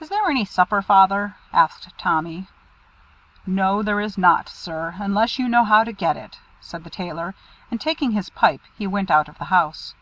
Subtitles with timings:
[0.00, 2.48] "Is there any supper, Father?" asked Tommy.
[3.44, 7.34] "No, there is not, Sir, unless you know how to get it," said the Tailor;
[7.70, 9.94] and taking his pipe, he went out of the house.